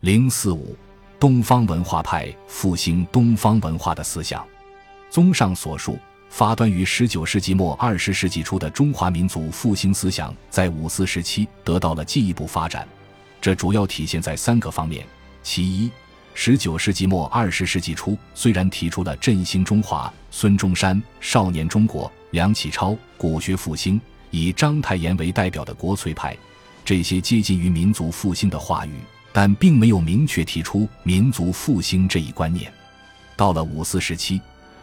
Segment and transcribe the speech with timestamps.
[0.00, 0.74] 零四五，
[1.18, 4.42] 东方文化派复兴东方文化的思想。
[5.10, 5.98] 综上所述，
[6.30, 12.88] 发端于十九世纪末二十世纪初的中华民族复兴思想，在五四时期得到了进一步发展。
[13.42, 15.06] 这主要体现在三个方面：
[15.42, 15.90] 其一，
[16.32, 26.34] 十九世纪末二十世纪初，虽然提出了振兴中华、孙中山、少年中国、梁启超、古学复兴，以章太炎为代表的国粹派，
[26.86, 28.92] 这些接近于民族复兴的话语，
[29.32, 32.72] 但并没有明确提出民族复兴这一观念。
[33.36, 34.40] 到了五四时期，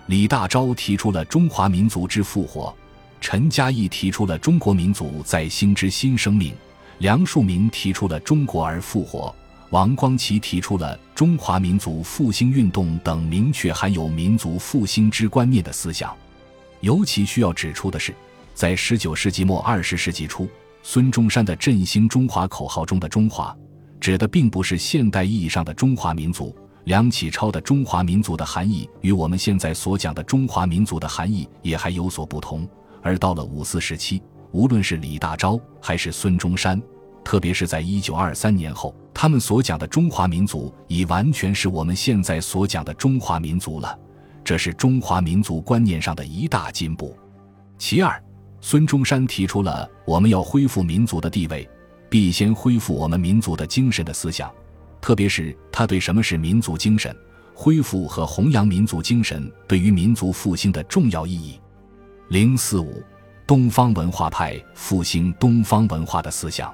[0.07, 2.75] 李大钊提出了中华民族之复活，
[3.19, 6.53] 陈嘉译提出了中国民族在兴之新生命，
[6.99, 9.33] 梁漱溟提出了中国而复活。
[9.69, 16.15] 王光奇提出了中华民族复兴运动等明确含有民族复兴之观念的思想。
[16.79, 18.15] 尤其需要指出的是，
[18.53, 20.47] 在十九世纪末二十世纪初，
[20.83, 23.53] 孙中山的振兴中华口号中的“中华”，
[23.99, 32.67] 指的并不是现代意义上的中华民族；梁启超的中华民族的含义与我们现在所讲的中华民族的含义也还有所不同。
[33.01, 36.81] 而到了五四时期，无论是李大钊还是孙中山，
[37.23, 38.95] 特别是在一九二三年后。
[39.13, 43.97] 他们所讲的中华民族，已完全是我们现在所讲的中华民族了，
[44.43, 47.17] 这是中华民族观念上的一大进步。
[47.79, 48.23] 其二，
[48.61, 51.67] 孙中山提出了我们要恢复民族的地位，
[52.09, 54.51] 必先恢复我们民族的精神的思想，
[55.01, 57.15] 特别是他对什么是民族精神、
[57.53, 61.59] 恢复和弘扬民族精神对于民族复兴的重要意义。
[62.29, 63.03] 零四五，
[63.45, 66.73] 东方文化派复兴东方文化的思想。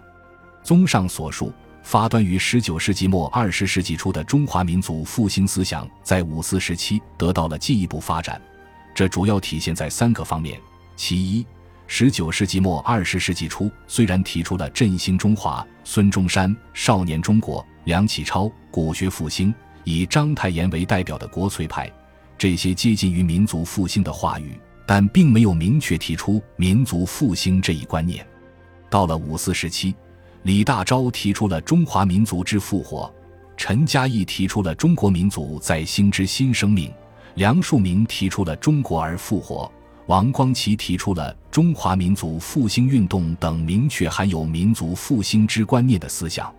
[0.64, 1.52] 综上所述。
[1.84, 8.42] 发端于十九世纪末二十世纪初的中华民族复兴思想，在五四时期得到了进一步发展。
[8.96, 10.58] 这主要体现在三个方面：
[10.96, 11.46] 其一，
[11.88, 19.54] 十九世纪末二十世纪初，虽然提出了振兴中华、孙中山、少年中国、梁启超、古学复兴，
[19.84, 21.92] 以章太炎为代表的国粹派，
[22.38, 28.26] 这些接近于民族复兴的话语，但并没有明确提出民族复兴这一观念。
[28.90, 29.94] 到了五四时期。
[30.44, 33.10] 李大钊提出了中华民族之复活，
[33.56, 36.94] 陈嘉译提出了中国民族在兴之新生命，
[37.36, 39.72] 梁漱溟提出了中国而复活，
[40.08, 46.52] 王光奇提出了中华民族复兴运动等明确含有民族复兴之观念的思想。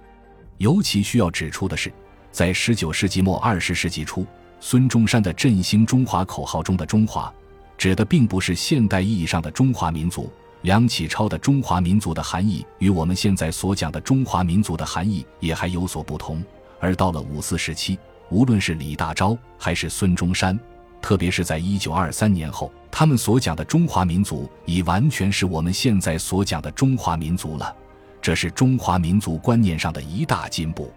[0.59, 1.93] 尤其需要指出的是，
[2.31, 4.25] 在十九世纪末二十世纪初，
[4.61, 7.35] 孙中山的振兴中华口号中的“中华”，
[7.77, 10.31] 指的并不是现代意义上的中华民族。
[10.63, 16.41] 梁启超的中华民族的含义与我们现在所讲的中华民族的含义也还有所不同。
[16.79, 17.99] 而到了五四时期，
[18.31, 20.57] 无论是李大钊还是孙中山，
[21.05, 27.77] 特别是在一九二三年后，他们所讲的中华民族已完全是我们现在所讲的中华民族了，
[28.23, 30.91] 这是中华民族观念上的一大进步。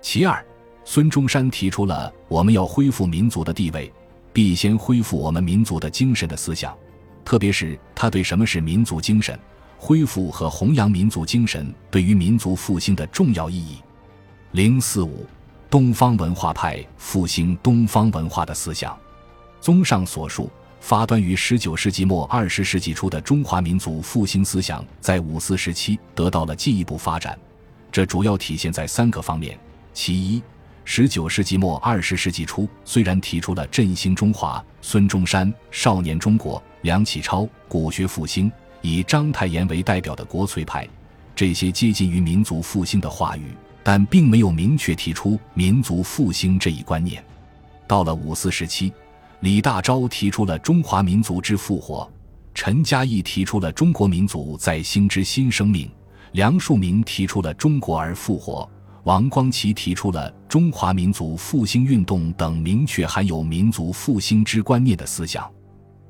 [0.00, 0.40] 其二，
[0.84, 3.92] 孙中山提出了我们要恢复民族的地位，
[4.32, 6.72] 必先恢复我们民族的精神的思想。
[7.24, 9.36] 特别是他对什么是民族精神、
[9.76, 13.78] 恢复和弘扬民族精神对于民族复兴的重要意义。
[14.52, 15.26] 零四五，
[15.68, 18.96] 东方文化派复兴东方文化的思想。
[19.60, 20.50] 综上所述，
[20.80, 27.38] 发端于十九世纪末二十世纪初的中华民族复兴思想，在五四时期得到了进一步发展。
[27.92, 29.58] 这主要体现在三个方面：
[29.92, 30.42] 其一，
[30.84, 36.62] 十九世纪末二十世纪初，虽然提出了振兴中华、孙中山、少年中国。
[36.82, 38.50] 梁启超、古学复兴，
[38.80, 40.88] 以章太炎为代表的国粹派，
[41.36, 43.48] 这些接近于民族复兴的话语，
[43.82, 47.22] 但并没有明确提出民族复兴这一观念。
[47.86, 48.90] 到了五四时期，
[49.40, 52.10] 李大钊提出了中华民族之复活，
[52.52, 55.90] 陈嘉译提出了中国民族在兴之新生命，
[56.32, 58.68] 梁漱溟提出了中国而复活，
[59.04, 65.50] 王光奇提出了中华民族复兴运动等明确含有民族复兴之观念的思想。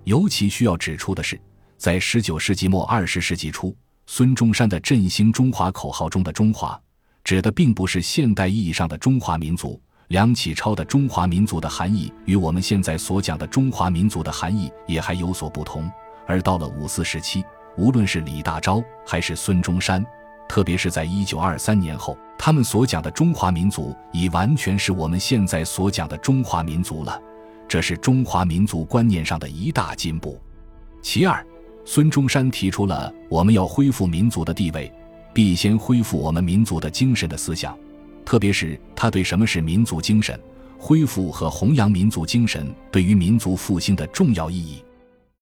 [0.02, 1.40] 尤其需要指出的是，
[1.76, 3.76] 在十九世纪末二十世纪初，
[4.06, 6.76] 孙中山的振兴中华口号中的“中华”，
[7.22, 9.80] 指的并不是现代意义上的中华民族；
[10.10, 15.88] 梁启超的中华民族的含义与我们现在所讲的中华民族的含义也还有所不同。
[16.26, 17.44] 而到了五四时期，
[17.76, 20.04] 无论是李大钊还是孙中山，
[20.48, 27.16] 特别是在一九二三年后，他们所讲的中华民族已完全是我们现在所讲的中华民族了。
[27.68, 30.40] 这是中华民族观念上的一大进步。
[31.00, 31.46] 其二，
[31.84, 34.92] 孙中山提出了我们要恢复民族的地位，
[35.32, 37.78] 必先恢复我们民族的精神的思想，
[38.30, 40.40] 特别是他对什么是民族精神、
[40.78, 44.80] 恢复和弘扬民族精神对于民族复兴的重要意义。